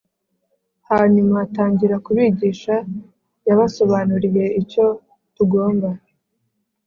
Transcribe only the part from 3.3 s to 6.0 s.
Yabasobanuriye icyo tugomba